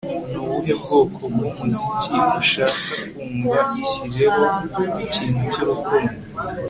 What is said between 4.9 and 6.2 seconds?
ikintu cyurukundo